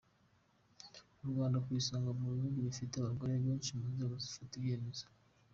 U 1.23 1.25
Rwanda 1.31 1.57
ku 1.63 1.69
isonga 1.79 2.09
mu 2.19 2.27
bihugu 2.35 2.57
bifite 2.67 2.93
abagore 2.97 3.33
benshi 3.45 3.69
mu 3.77 3.85
nzego 3.93 4.15
zifata 4.23 4.53
ibyemezo. 4.57 5.05